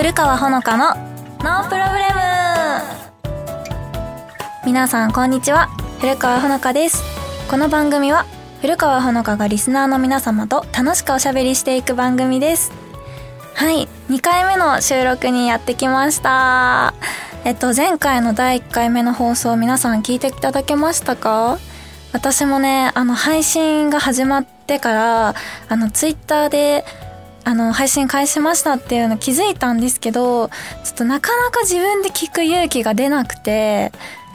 [0.00, 0.94] 古川ほのかの
[1.44, 2.20] ノープロブレム。
[4.64, 5.68] 皆さんこんにちは。
[6.00, 7.02] 古川ほのかです。
[7.50, 8.24] この番組は
[8.62, 12.72] 古川ほのかがリスナーの皆様と楽しくおしゃべりしていく番組です。
[13.52, 13.88] はい。
[14.08, 16.94] 2回目の収録にやってきました。
[17.44, 21.58] えっと前回の第1回目の放送皆さん聞いていただけましたか？
[22.14, 25.34] 私もねあの配信が始まってから
[25.68, 26.86] あのツイッターで
[27.50, 33.90] あの、配信開始しましたっていうの気づいたんですけど、ちょっとなかなか自分で聞く勇気が出なくて、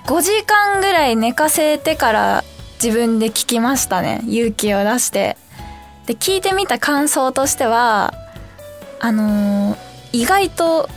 [0.05, 2.43] 5時間ぐらい寝かせてから
[2.83, 4.19] 自分で聞きましたね。
[4.27, 5.37] 勇気を出して。
[6.07, 8.13] で、聞いてみた感想としては、
[8.99, 9.77] あのー、
[10.11, 10.89] 意外と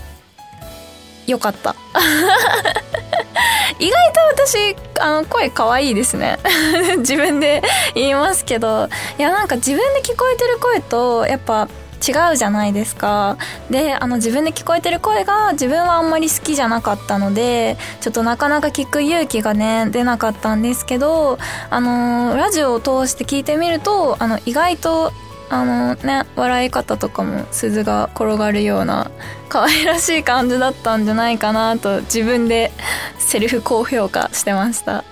[1.29, 1.77] 良かった。
[3.79, 6.41] 意外と私、あの、声可愛いですね。
[6.99, 7.63] 自分で
[7.95, 8.89] 言いますけど、
[9.21, 11.69] いや、なんか自分で聞こえてる声と、やっぱ、
[12.07, 13.37] 違うじゃないですか。
[13.71, 21.39] であの自分で聞こえてる声が自分はあんまり好きじゃなかったのでちょっとなかなか聞く勇気がね出なかったんですけど
[21.71, 25.13] あのラジオを通して聞いてみるとあの意外と
[25.51, 29.11] あのね笑い方とかも鈴が転がるような
[29.49, 32.71] 可愛らしい感じだったんじゃないかなと自分で
[33.19, 35.05] セルフ高評価してました。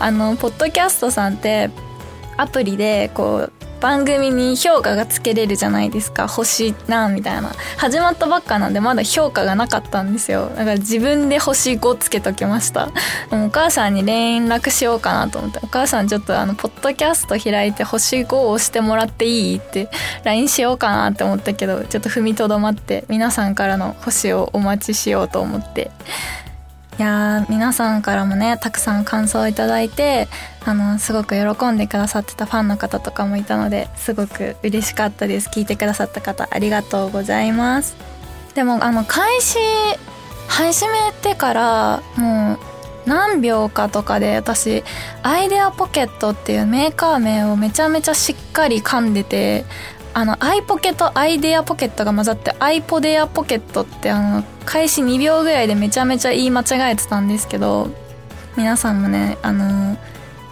[0.00, 1.70] あのポッドキャストさんって
[2.36, 3.52] アプリでこう
[3.84, 6.26] 番組に評価がつけれるじゃないですか。
[6.26, 7.52] 星なんみたいな。
[7.76, 10.48] 始まったばっかなんでまだ評価がなかったんですよ。
[10.48, 12.88] だから自分で星5つけときました。
[13.30, 15.58] お母さんに連絡しようかなと思って。
[15.62, 19.56] お母さんちょっとあのポッドキャスト開いて星5を押してもらっていい？
[19.58, 19.90] って
[20.24, 25.90] LINE しようかなって思ったけどちょっと踏みとどまって皆さんからの星をお待ちしようと思って。
[26.96, 30.28] いや皆さんからもねたくさん感想をいただいて
[30.64, 35.48] あのすごく喜んでくださってたファンの方とかもいたのですごく嬉しかったです。
[35.48, 37.96] 聞いてくださった方ありがとうございます。
[38.54, 39.58] でもあの開始
[40.46, 42.58] 始めてからもう
[43.06, 44.84] 何秒かとかで私
[45.22, 49.64] アイデアポケットっていうメーカー名をめちゃめちゃしっかり噛んでて
[50.14, 57.88] あの、アイポケとアイデアポケットが混ざって、アイポデアポケットってあの、開始2秒ぐらいでめちゃめちゃ言い間違えてたんですけど、
[58.56, 59.98] 皆さんもね、あの、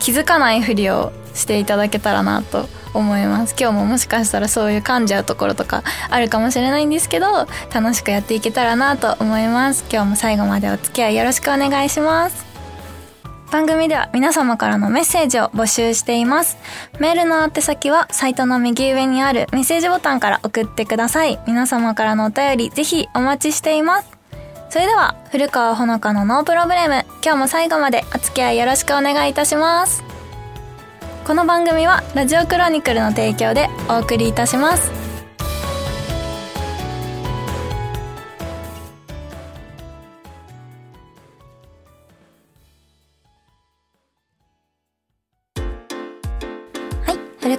[0.01, 3.55] 気づかないふりをしていただけたらなと思います。
[3.59, 9.85] 今日ももしかしたらそういう噛んじゃうところとかあるかもしれないんですけど、楽しくやっていけたらなと思います。
[9.91, 12.52] 今日も最後までお付き合いよろしくお願いします。
[13.53, 16.57] 番組では皆様からのメッセージを募集しています。
[16.99, 21.39] メールの宛先はサイトの右上にあるメッセージボタンから送ってください。
[21.47, 24.09] 皆様からのお便りぜひお待ちしています。
[24.71, 30.03] それでは、古川ほのかのノープロブレム、今日も最後までお付き合いよろしくお願いいたします。
[31.27, 35.12] この番組はラジオクロニクルの提供でお送りいたします。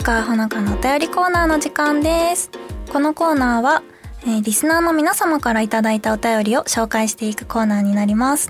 [0.04, 2.52] 川ほのかのお便りコーナーの時間です。
[2.92, 3.84] このコーナーは、
[4.24, 8.50] えー、リスナーの皆様からいただいたお便りを紹介していくコーナーになります。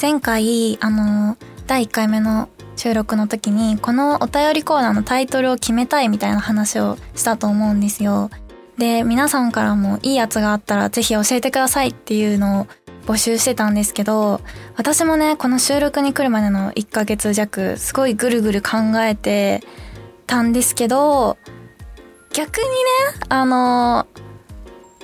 [0.00, 1.36] 前回、あのー、
[1.68, 8.28] 第1回目の収録の時に、このお便りコーナーのタイトルを決めたいみたいな話をしたと思うんですよ。
[8.76, 12.66] で、皆さんからもいいやつがあったらぜひ教えてくださいっていうのを
[13.06, 14.40] 募集してたんですけど、
[14.76, 19.62] 私もね、この収録に来るまでの1ヶ月弱、すごいぐるぐる考えて
[20.32, 21.36] たんですけど、
[22.32, 22.70] 逆にね、
[23.28, 24.06] あの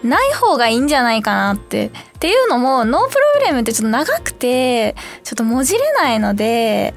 [0.03, 1.89] ない方がいいんじゃないかなって。
[1.89, 4.95] っていうのも、ノープログラムってちょっと長くて、
[5.25, 6.95] ちょっともじれないので、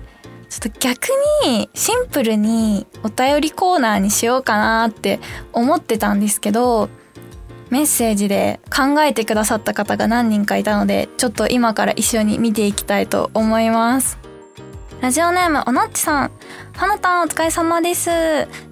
[0.50, 1.09] ちょっと逆
[1.46, 5.20] にシンプルにお便りコーナーにしようかなって
[5.52, 6.88] 思ってたんですけど、
[7.70, 14.21] メッセージで考えてくださった方が何人かいたので、ちょっと今から一緒に見ていきたいと思います。
[15.01, 16.31] ラジオネームおのっちさん。
[16.78, 18.11] ほのたんお疲れ様です。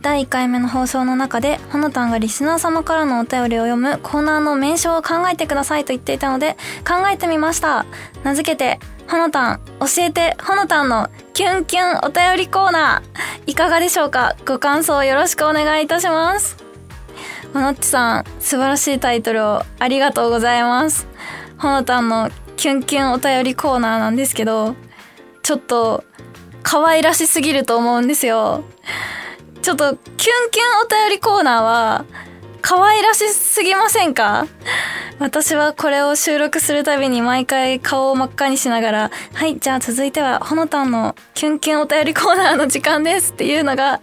[0.01, 6.55] 第1回目の放送の中で、ほのたんがリスナー様からのお便りを読むコーナーの名称を考えてくださいと言っていたので、
[6.87, 7.87] 考えてみました。
[8.23, 13.51] 名付けて、ほのたん、教えて、ほのたんのキュンキュンお便りコーナー。
[13.51, 14.35] いかがでしょうか？
[14.45, 16.57] ご感想よろしくお願いいたします。
[17.53, 21.07] ほのっちさん、素晴らしいタイトルをありがとうございます。
[21.57, 24.75] ほのたんのキュンキュンお便りコーナーなんですけど、
[25.43, 26.03] ちょっと
[26.63, 28.63] 可愛らしすぎると思うんですよ。
[29.61, 30.29] ちょっと、キュンキュン
[30.85, 32.05] お便りコーナーは、
[32.61, 34.45] 可愛らしすぎませんか？
[35.19, 43.99] 私はこれを収録するたびに毎回顔を真っ赤にしながら、はい、じゃあ続いては、ほのたんのキュンキュンお便りコーナーの時間ですっていうのが、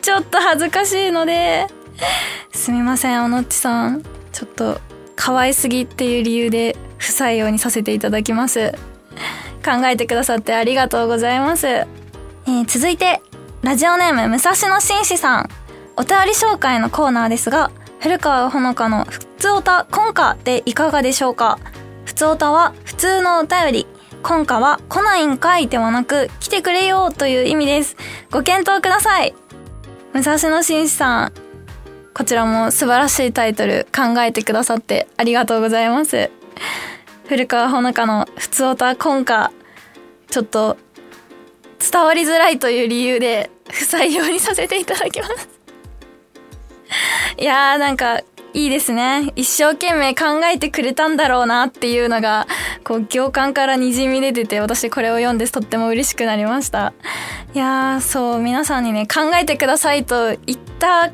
[0.00, 1.66] ちょっと恥ずかしいので、
[2.52, 4.02] すみません、おのっちさん。
[4.32, 4.80] ちょっと、
[5.16, 8.72] 可愛すぎっていう理由で不採用にさせていただきます。
[9.64, 11.66] 考えてくださってありがとうございます。
[11.66, 13.22] えー、続いて、
[13.62, 15.50] ラジオネーム、武蔵野紳士さん。
[15.96, 17.70] お便り紹介のコーナーですが、
[18.00, 21.58] 古川ほのかの普通おた今夏でいかがでしょうか？
[22.04, 23.86] 普通おたは普通のお便り。
[24.22, 27.96] 今夏は来ないんかいではなく、来てくれよという意味です。
[28.30, 29.34] ご検討ください。
[30.12, 31.32] 武蔵野紳士さん、
[32.14, 36.30] こちらも素晴らしいタイトル考えてくださってありがとうございます。
[37.26, 39.50] 古川ほのかの普通おた今夏、
[40.28, 40.76] ちょっと
[41.78, 45.48] 伝わりづらいという理由で不採用にさせていただきます。
[47.40, 48.20] いやーなんか
[48.52, 49.32] いいですね。
[49.36, 52.46] 一生懸命考えてくれたんだろうなっていうのが、
[52.84, 56.92] こう、行間から滲み出てて、私これを読んでとっても嬉しくなりました。
[57.52, 61.10] いやー、そう、皆さんにね、考えてくださいと言った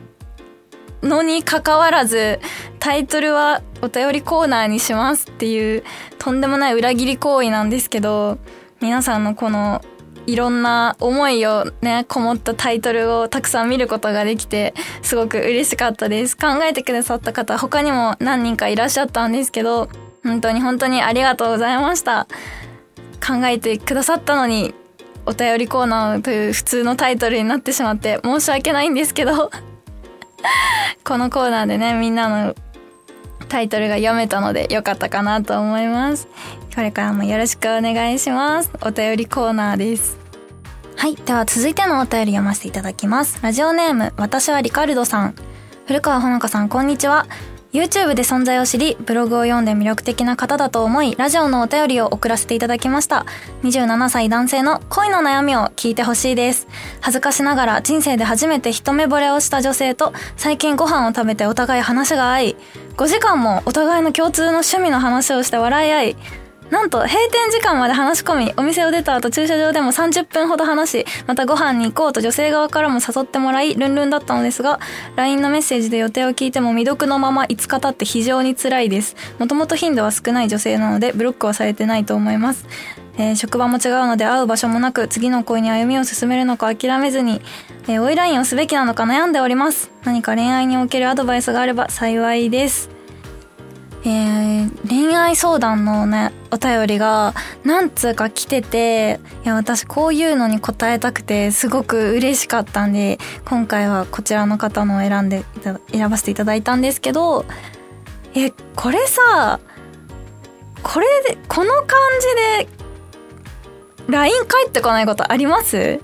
[1.03, 2.41] のに関わらず、
[2.79, 5.85] タイトルはお便りコーナーにしますっていう、
[6.19, 8.39] とんでもない裏切り行為なんですけど、
[8.81, 9.83] 皆さんのこの
[10.27, 16.37] いろんな思いをね、こもったタイトルをたくさん見ることができて、すごく嬉しかったです。
[16.37, 19.89] 考えてくださった方、他にも何人かいらっしゃったんですけど、
[20.23, 22.27] 本当に本当にありがとうございました。
[23.27, 24.75] 考えてくださったのに、
[25.27, 29.51] お便りコーナーという普通のタイトルになってしまって申し訳ないんですけど
[31.05, 32.55] このコーナーでね、みんなの
[33.49, 36.29] タイトルが読めたのでよかったかなと思います。
[36.75, 38.71] これからもよろしくお願いします。
[38.81, 40.19] お便りコーナーです。
[40.97, 41.17] はい。
[41.17, 43.41] では続いてのお便り読ませていただきます。
[43.43, 45.35] ラジオネーム、私はリカルドさん。
[45.87, 47.27] 古川ほのかさん、こんにちは。
[47.73, 53.27] YouTube で存在を知り、ブログを読んで魅力的な方だと思い、ラジオのお便りを送らせていただきました。
[53.63, 56.67] 27歳男性の恋の悩みを聞いてほしいです。
[57.01, 62.57] 恥ずかしながら人生で初めて一目惚れをした女性と、最近ご飯を食べてお互い話が合い、
[62.97, 66.17] 5時間もお互いの共通の趣味の話をして笑い合い、
[66.71, 74.79] なんと閉店時間まで話し込み、お店を出た後駐車場でも30分ほど話し、またご飯に行こうと女性側からも誘ってもらい、ルンルンだったのですが、
[75.17, 79.17] LINE のメッセージで予定を聞いても未読のまま5日経って非常に辛いです。
[79.39, 82.67] もともと頻度は少ない女性なので、ブロックはされてないと思います。
[83.19, 87.43] えー、職場も違うので会う場所もなく、次の恋に歩みを進めるのか諦めずに、
[87.89, 89.91] えー、追いラインをすべきなのか悩んでおります。
[90.05, 93.00] 何か恋愛におけるアドバイスがあれば幸いです。
[94.03, 105.45] えー、恋愛相談のね、お便りが何通か来てて、いや、私こういうのに答えたくてすごく嬉しかったんで、今回はこちらの方のを選んで
[105.93, 107.45] 選ばせていただいたんですけど、
[108.35, 109.61] え、これさ、
[110.83, 111.89] これで、この感
[112.59, 112.69] じで、
[114.09, 116.01] LINE 返ってこないことあります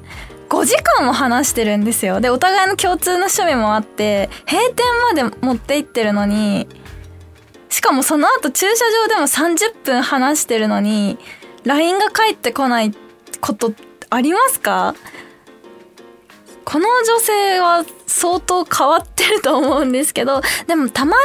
[0.50, 2.20] ?5 時間も話してるんですよ。
[2.20, 4.84] で、お互いの共通の趣味もあって、閉店
[5.14, 6.68] まで持って行ってるのに、
[7.76, 11.18] しかもその後駐車場でも30分話してるのに、
[11.64, 12.94] LINE が返ってこない
[13.42, 13.70] こと
[14.08, 14.94] ありますか？
[16.64, 21.18] この女性は相当変わってると思うんですけど、でもたま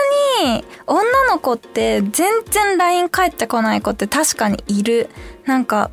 [0.44, 5.10] に女の子って全然 LINE 返ってこない子って確かにいる。
[5.46, 5.90] なんか、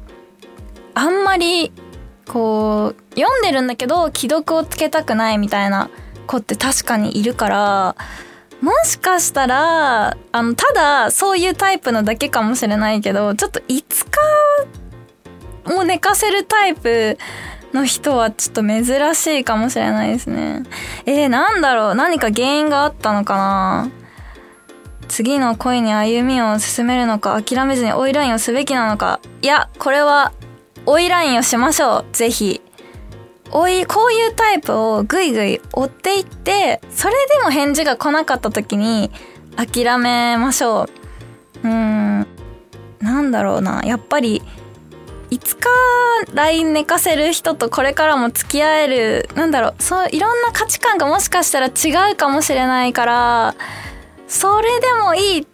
[0.94, 1.70] あんまり、
[2.26, 5.88] こう、読んでるんだけど既読をつけたくないみたいな
[6.26, 7.96] 子って確かにいるから、
[8.60, 13.66] もしかしたら、あの、ただ、そういうタイプのだけかもしれないけど、ちょっと5
[15.66, 17.18] 日も寝かせるタイプ
[17.72, 20.64] の人はちょっと珍しいかもしれないですね。
[21.06, 23.90] えー、なんだろう何か原因があったのかな
[25.08, 29.20] 次の恋に歩みを進めるのか、諦めずに追いラインをすべきなのか。
[29.40, 30.32] いや、これは、
[30.84, 32.06] 追いラインをしましょう。
[32.12, 32.60] ぜひ。
[33.50, 39.10] 追い、こういうタイプをぐいぐい追っていって、それでも返事が来なかった時に
[39.56, 40.88] 諦めましょう。
[41.64, 42.26] うーん、
[43.00, 43.82] なんだろうな。
[43.84, 44.42] やっぱり、
[45.30, 45.68] いつか
[46.32, 53.54] LINE 寝かせる人とこれからも付き合える、なんだろう、そう、いろんな価値観がもしかしたら違うかもしれないから、
[54.26, 55.46] それでもいい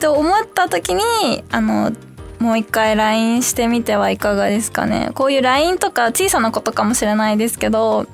[0.00, 1.02] と思った時に、
[1.50, 1.92] あの、
[2.40, 5.10] もう一回 LINE してみてはいかがですかね。
[5.14, 8.06] こういう LINE とか小さなことかもしれないですけど、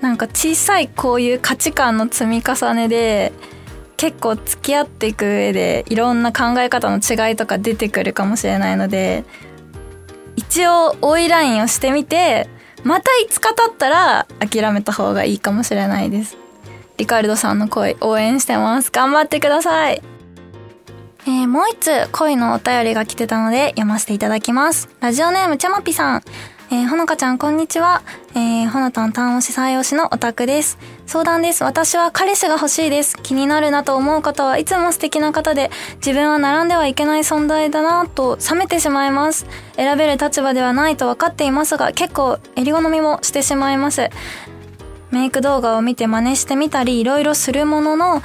[0.00, 3.32] なんか小さいこういう価値観の積み重ねで、
[3.96, 9.24] 結構付き合っていく上でいろんな考え方の違いとか出てくるかもしれないので、
[10.34, 12.48] 一応追いラインをしてみて、
[12.82, 16.36] また5日経ったら諦めた方がいいかもしれないです。
[16.96, 18.90] リカルドさんの声応援してます。
[18.90, 20.02] 頑張ってください。
[21.28, 24.88] えー、もう一つ恋のお便りが来てたので読ませていただきます。
[24.98, 26.22] ラジオネームちゃまぴさん。
[26.70, 28.02] えー、ほのかちゃん、こんにちは。
[28.34, 30.78] えー、ほのたん単押し採用しのオタクです。
[31.04, 31.64] 相談です。
[31.64, 33.14] 私は彼氏が欲しいです。
[33.22, 39.44] 気になるなと思う方はいつも素敵な方で、自分は並んではいけない存在だなと冷めてしまいます。
[39.76, 44.08] 選べる立場ではないと分かっていますが、結構襟好みもしてしまいます。
[45.10, 48.22] メイク動画を見て真似してみたり、いろいろするものの、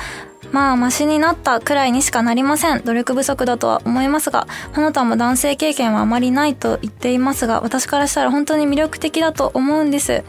[0.53, 2.81] まあ、マシになったくらいにしかなりません。
[2.85, 10.23] 努力不足だとは思いますが、ほのたも男性経験はあまりないと言っていますが、私からしたら本当に魅力的だと思うんです。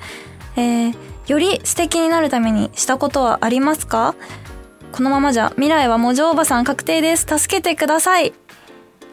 [0.57, 4.15] えー、より素敵になるためにしたことはありますか？
[4.93, 7.27] このままじゃ未来はもじおばさん確定です。
[7.27, 8.33] 助けてください。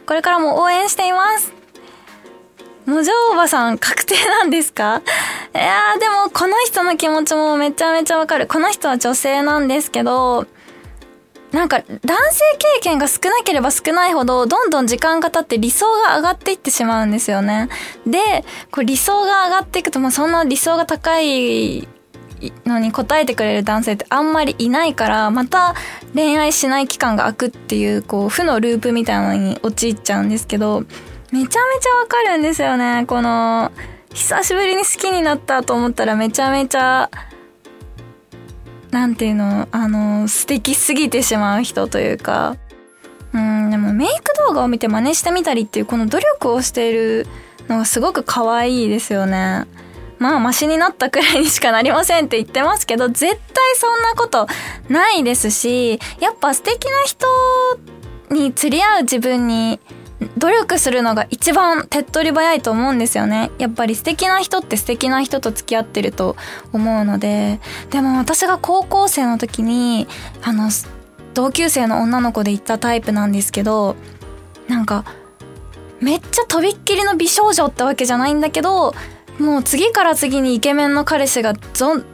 [0.06, 1.52] これからも応援しています。
[2.86, 5.02] もじおばさん確定なんですか？
[5.54, 8.46] いやーでもこの人の気持ちもめちゃめちゃわかる。
[8.46, 10.46] この人は女性なんですけど、
[11.52, 17.68] なんか男性経験が少なければ少ないほどどんどん時間が経って理想が上がっていってしまうんですよね。
[18.06, 21.86] で、こう理想が上がっていくともうそんな理想が高い
[22.66, 25.74] のに応えてくれる男性ってあんまりいないからまた
[26.14, 31.58] 恋愛しない期間が空くっていうこう負のループみたいなのに陥っちゃうんですけどめちゃめちゃ
[32.00, 33.04] わかるんですよね。
[33.06, 33.70] この
[34.12, 37.10] 久しぶりに好きになったと思ったらめちゃめちゃ
[38.92, 42.56] なんていうの、あの、素敵すぎてしまう人というか、
[43.32, 47.26] うん、でもメイク動画を見て真似してみたりっていうこの努力をしている
[47.68, 49.66] のがすごく可愛いですよね。
[50.18, 54.46] まあ、マシになったくらいにしかなりませんって言ってますけど、絶対そんなこと
[54.90, 57.26] ないですし、やっぱ素敵な人
[58.30, 59.80] に釣り合う自分に
[60.36, 63.50] 努力するのが一番手っ取り早いと思うんですよね。
[63.58, 66.36] やっぱり素敵な人って素敵な人と付き合ってると
[66.72, 67.60] 思うので。
[67.90, 70.06] でも私が高校生の時に、
[70.42, 70.70] あの、
[71.34, 73.96] 同級生の女の子で行ったタイプなんですけど、
[74.68, 75.04] なんか、
[76.00, 78.94] めっちゃとびっきりの美少女ってわけじゃないんだけど、
[79.38, 82.04] もう次から次にイケメンの彼氏が続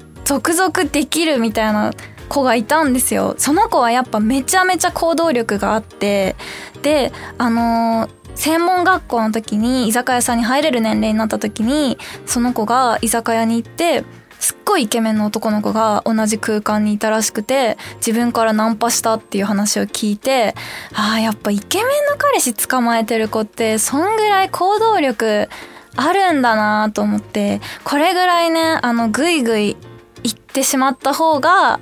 [0.54, 1.92] 々できるみたいな
[2.28, 3.34] 子がいたんですよ。
[3.38, 6.36] その子はやっぱめちゃめちゃ行動力があって、
[6.82, 14.04] で、あのー、専門学校の時に居酒屋さんに入れる年齢になった時に、その子が居酒屋に行って、
[14.38, 20.54] すっごいイケメンの男の子が同じ空間にいたらしくて、自分からナンパしたっていう話を聞いて、
[20.94, 25.48] ああ、やっぱイケメンの彼氏捕まえてる子って、そんぐらい行動力
[25.96, 29.76] あるんだなと思って、これぐらいね、あの、ぐいぐい
[30.22, 31.80] 行ってしまった方が、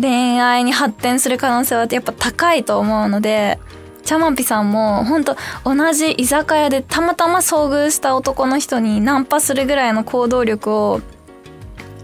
[0.00, 3.58] 恋愛に発展する可能性はやっぱ高いと思うので、
[4.04, 11.00] チャマピさんも本当同じ居酒屋でたまたま遭遇した男の人にナンパするぐらいの行動力を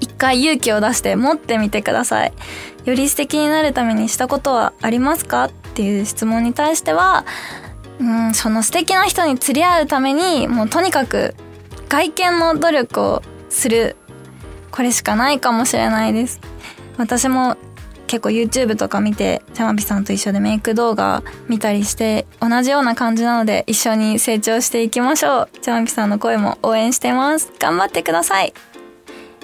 [0.01, 2.33] 一回勇気を出して持ってみてください。
[2.87, 5.45] より素敵になるためにしたことはありますか？
[5.45, 7.27] っていう質問に対しては、
[7.99, 11.35] うん、その素敵な人に釣り合うためにもうとにかく
[11.91, 13.97] 外見の努力をする。
[14.71, 16.41] これしかないかもしれないです。
[16.97, 17.57] 私も
[18.11, 25.49] 結構 YouTube とか見て、チャマピさんと一緒でメイク動画見たりして、同じような感じなので一緒に成長していきましょう。
[25.61, 27.53] チャマピさんの声も応援してます。
[27.61, 28.53] 頑張ってください。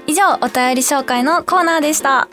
[0.09, 2.27] 以上、お便り紹介のコーナーでした。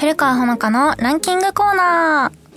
[0.00, 2.48] 古川ほのかのランキングコーナー。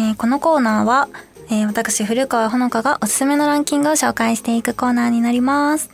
[0.00, 1.08] えー、このコーナーは、
[1.50, 5.90] えー、私、古川ほのかがおすすめのランキングを紹介していくコーナーになります。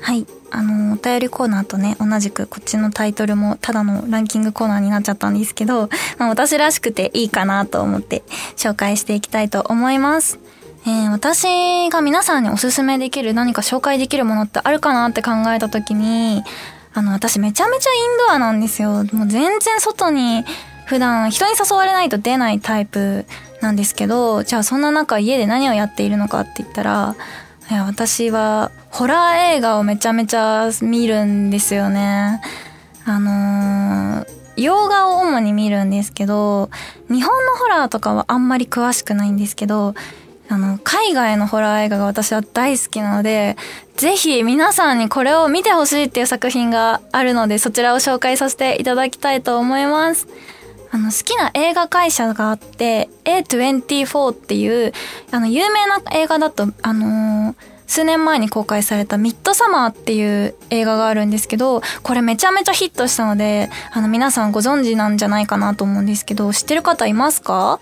[0.00, 0.26] はい。
[0.50, 5.88] あの、お便りコーナーとね、同じくこっちのタイトルもただのランキングコーナーになっちゃったんですけど、
[6.18, 8.24] まあ、私らしくていいかなと思って
[8.56, 10.38] 紹介していきたいと思います。
[10.86, 16.42] えー、私が皆さんにおすすめできる何か紹介できるものってあるかなって考えた時に、
[16.92, 19.04] あの、私めちゃめちゃインドアなんですよ。
[19.12, 20.44] もう全然外に
[20.86, 23.24] 普段人に誘われないと出ないタイプ
[23.64, 27.16] なんですけど、じゃあそんな中家で何をやっているのかって言ったら、
[27.70, 32.42] いや私はホラー映画をめちゃめちゃ見るんですよね。
[33.06, 36.68] あのー、洋画を主に見るんですけど、
[37.08, 39.94] 日本のホラーとかはあんまり詳しくないんですけど、
[40.50, 43.56] あの、海外のホラー映画が私は大好きなので、
[43.96, 50.28] ぜひ皆さんにこれを見てほしいっていう作品があるので、そちらを紹介させていただきたいと思います。
[50.94, 54.92] あの、好きな映画会社があって、A24 っていう、
[55.32, 57.54] あの、有名な映画だと、あのー、
[57.88, 67.80] 数年前に公開されたミッドサマーっていう映画があるんですけど、これめちゃめちゃヒットしたので、あの、皆さんご存知なんじゃないかなと思うんですけど、知ってる方いますか？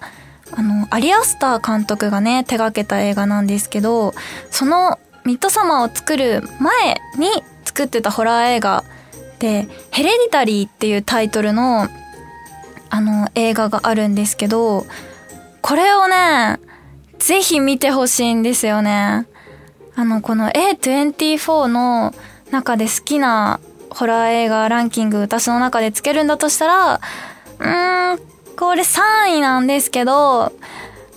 [0.50, 4.14] あの、アリアスター監督がね、手掛けた映画なんですけど、
[4.50, 8.84] そのミッドサマーを作る前に作ってたホラー映画
[9.38, 11.88] で、ヘレディタリーっていうタイトルの、
[12.94, 14.84] あの、映画があるんですけど、
[15.62, 16.60] これをね、
[17.18, 19.26] ぜひ見てほしいんですよね。
[19.96, 22.12] あの、この A24 の
[22.50, 27.00] 中で好きなホラー映画ランキング私の中でつけるんだとしたら、
[27.60, 28.20] うーん、
[28.58, 30.52] これ3位なんですけど、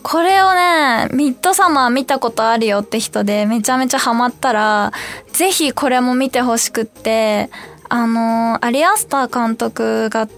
[0.01, 4.93] これをね、ミッドサマー見たことあるよって人でめちゃめちゃハマったら、
[5.33, 7.49] ぜひこれも見てほしくって、
[7.89, 10.29] あの、アリアスター監督が、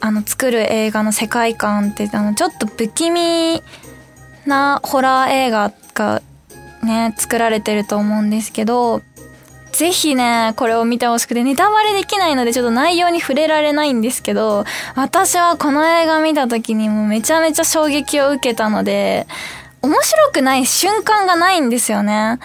[0.00, 3.62] あの、作る映画の世界観って、あの、ちょっと不気味
[4.46, 6.22] なホラー映画が
[6.82, 9.02] ね、作られてると思うんですけど、
[9.72, 19.26] ぜひね、これを見てほしくて、ネタバレできないのでちょっと内容に触れられないんですけど、私はこの映画見た時にもうめちゃめちゃ衝撃を受けたので、
[19.82, 22.38] 面白くない瞬間がないんですよね。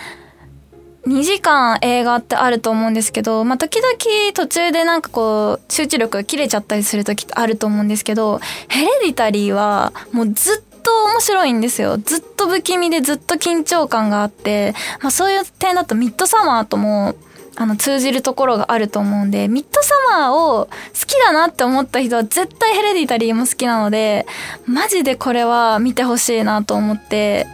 [1.07, 3.95] 2時間映画ってあると思うんですけど、まあ、時々
[4.33, 11.97] 途中でなんかこう、集中力が切れちゃったりする時ってあると思うんですけど、ヘレディタリーはもうずっと面白いんですよ。
[11.97, 17.15] ずっと不気味でずっと緊張感があって、まあそういう点だとミッドサマーとも、
[17.57, 20.69] あの通じるところがあると思うんで、ミッドサマーを好
[21.05, 24.25] きだなって思った人は絶対ヘレディタリーも好きなので、
[24.65, 27.47] マジでこれは見てほしいなと思って、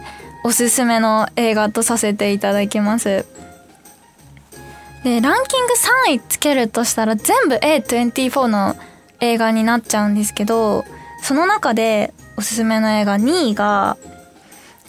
[0.44, 3.37] おすすめの映画とさせていただきます。
[5.08, 5.72] で、ランキング
[6.10, 8.76] 3位つけるとしたら全部 A24 の
[9.20, 10.84] 映画になっちゃうんですけど、
[11.22, 13.96] その中でおすすめの映画2位が、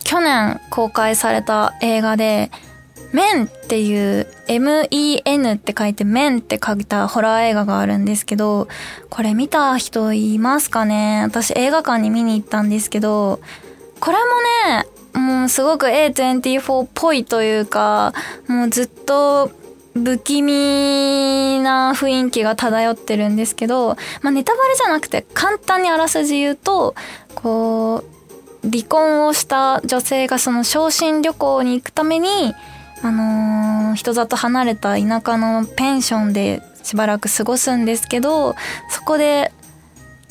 [0.03, 2.51] 去年公開された映画で、
[3.11, 8.67] メンっていう M-E-N って書いてメンって書いたホラー映画があるんですけど、
[9.09, 11.23] これ見た人いますかね？
[11.23, 13.39] 私映画館に見に行ったんですけど、
[13.99, 14.17] これ
[15.13, 18.13] もね、もうすごく A24 っぽいというか、
[18.47, 19.51] もうずっと
[19.93, 26.95] 不気味な雰囲気が漂ってるんですけど、まあ、ネタバレじゃなくて簡単にあらすじ言うと、
[27.35, 28.03] こ
[28.63, 32.53] う、離婚をした女性がその昇進旅行に行くために、
[33.01, 38.55] あのー、人里離れた田舎のペンションでしばらく過ごすんですけど、
[38.89, 39.51] そこで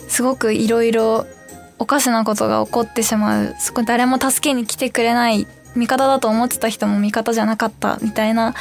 [0.08, 1.26] すごくいろいろ
[1.78, 3.54] おかしなことが起こってしまう。
[3.58, 8.54] そこ誰も助けに来てくれない味方だと思ってた人も味方じゃなかったみたいな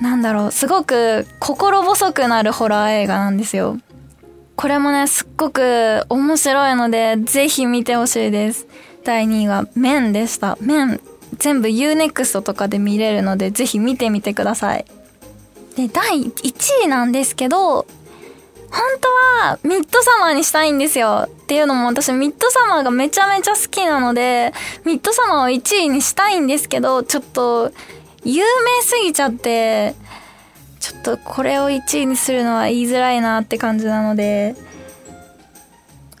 [0.00, 3.78] なんだろう、すごく心細くなるホラー映画なんですよ。
[4.56, 8.66] これもね、すっごく面白いので、ぜひ見てほしいです。
[9.04, 10.58] 第2位は、メンでした。
[10.60, 11.00] メン、
[11.38, 14.84] 全部 UNEXT とかで見れるので、ぜひ見てみてください。
[15.76, 17.86] で、第1位なんですけど、
[18.70, 21.26] 本当はミッドサマーにしたいんですよ。
[21.26, 24.52] っていうのも私ミッドサマーがめちゃめちゃ好きなので、
[24.84, 27.72] ミッドサマーを1位にしたいんですけど、ちょっと
[28.24, 29.94] 有名すぎちゃって、
[30.80, 34.54] ちょっとこれを1位にするのは言いづらいなって感じなので、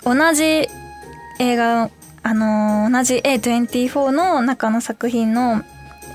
[0.04, 0.68] 同じ
[1.38, 1.90] 映画、
[2.22, 5.62] あのー、同じ A24 の中の作品の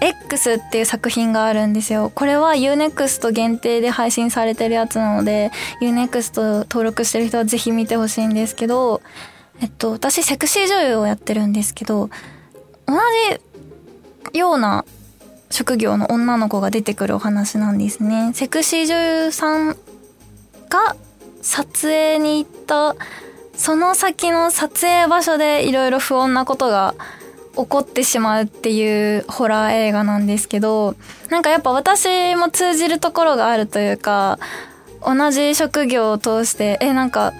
[0.01, 2.11] X っていう作品があるんですよ。
[2.13, 9.01] これは Unext 限定で配信されてるやつなので、Unext 登録してる人はぜひ見てほしいんですけど、
[9.61, 12.09] えっと、私セクシー女優をやってるんですけど、
[12.85, 12.95] 同
[14.33, 14.83] じような
[15.53, 18.31] 職業の女の子が出てくるお話なんですね。
[18.33, 19.77] セクシー女優さん
[20.67, 20.95] が
[21.43, 22.95] 撮影に行った
[23.55, 26.95] その先の撮影場所でいろいろ不穏なことが
[27.55, 30.95] 起こってしまうっていうホラー映画なんですけど、
[31.29, 34.39] なんかやっぱ私も通じるところがあるというか、
[35.05, 37.31] 同じ職業を通して、え、なんか、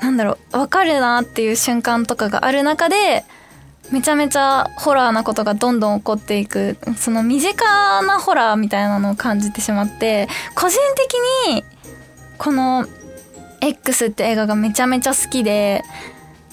[0.00, 3.24] なんだろう、わかるなっていう瞬間とかがある中で、
[3.90, 11.64] めちゃめちゃホラーなことがどんどん起こっていく、その身近なホラーみたいなのを感じてしまって、個人的に、
[12.38, 12.86] この
[13.60, 15.82] X って映画がめちゃめちゃ好きで、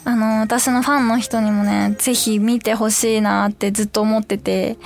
[0.04, 4.78] あの、私のファンの人にもね、ぜひ見てほしいなってずっと思ってて、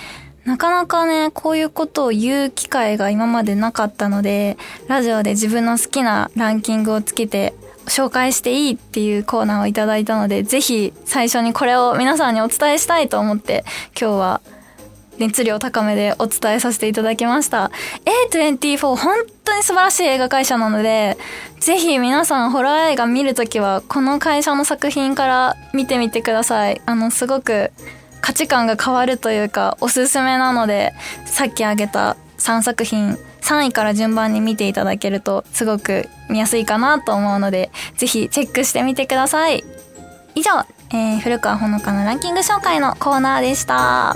[0.46, 7.54] なかなかね、こういうことを言う機会が今までなかったので、ラジオで自分の好きなランキングをつけて
[7.86, 13.64] 紹介していいっていうコーナーをいただいたので、ぜひ最初にこれを皆さんにお伝えしたいと思って、
[14.00, 14.42] 今日は
[15.18, 17.72] 熱量高めでお伝えさせていただきました。
[18.32, 21.18] A24 本当に素晴らしい映画会社なので、
[21.60, 26.82] ぜひ皆さんホラー映画見るときはこの会社の作品から見てみてください。
[26.86, 27.72] あの、すごく
[28.22, 30.94] 価値観が変わるというかおすすめなので、
[31.26, 39.64] さっき挙げた3作品3位から順番に見ていただけるとすごく見やすいかなと思うので、ぜひチェックしてみてください。
[40.36, 40.52] 以上、
[40.92, 44.16] えー、古川ほのかのランキング紹介のコーナーでした。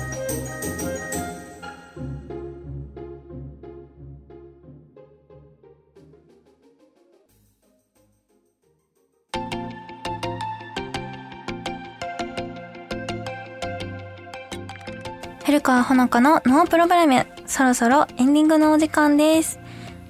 [15.46, 19.60] 古川ほのかのノープロブレムそろそろエンディングのお時間です。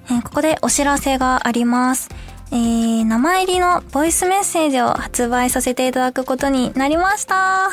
[0.06, 2.08] えー、ここでお知らせがあります。
[2.52, 7.70] えー、名前入りのボイスメッセージを発売させていただくことになりました。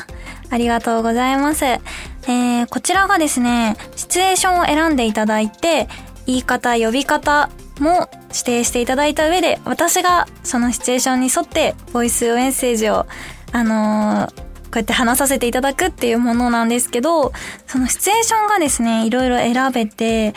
[0.50, 1.66] ありがとうございます。
[1.66, 5.88] えー、こちらがですね、シチュエーションを選んでいただいて、
[6.26, 7.50] 言い方、呼び方
[7.80, 13.06] も指定していただいた上で、私がそのシチュエーションに沿ってボイスメッセージを、
[13.52, 14.43] あのー
[14.74, 17.32] こうやって話させていただくっていうものなんですけど、
[17.68, 20.34] そのシチュエーションがですね、いろいろ選べて、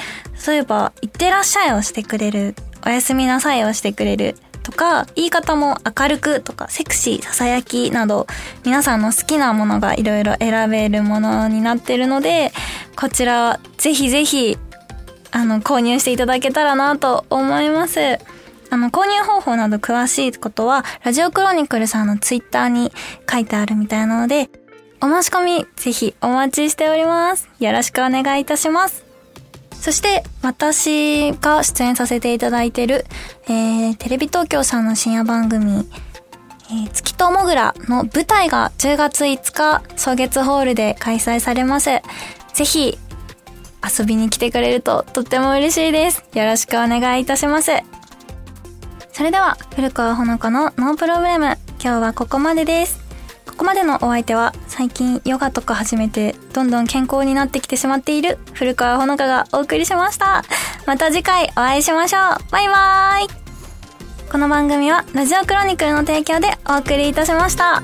[0.46, 8.27] 例えば、いってらっしゃいをしてくれる、おやすみなさいをしてくれるとか、言い方も明るくとか、セクシー、ささやきなど、
[8.62, 12.53] 皆さんの好きなものがいろいろ選べるものになってるので、
[12.94, 14.59] こちら、ぜひぜひ、
[15.31, 18.18] あの、購入していただけたらなと思います。
[18.77, 22.93] あの、購入方法など詳しいことは、ラジオクロニクルさんのツイッターに
[23.31, 24.51] 書いてあるみたいなので、
[25.01, 27.49] お申し込み、ぜひお待ちしております。
[27.59, 29.07] よろしくお願いいたします。
[29.73, 33.07] そして、私が出演させていただいてる、
[33.49, 35.89] えー、テレビ東京さんの深夜番組、
[36.69, 42.03] えー、月ともぐらの舞台が10月5日、草月ホールで開催されます。
[42.53, 42.99] ぜひ、
[43.99, 46.23] 遊びに来てくれるととっても嬉しいです。
[46.35, 47.71] よろしくお願いいたします。
[49.17, 53.01] それでは、古川ほのかのノープログラム、今日はここまでです。
[53.47, 60.45] ここまでのお相手は、最近ヨガとか始めて、どんどん健康になってきてしまっている古川ほのかがお送りしました。
[60.85, 62.53] また次回お会いしましょう。
[62.53, 67.83] バイバーイこの番組は、ラジオクロニクルの提供でお送りいたしました。